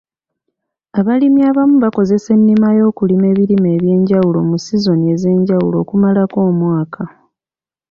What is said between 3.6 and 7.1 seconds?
eby'enjawulo mu sizoni ez'enjawulo okumalako omwaka.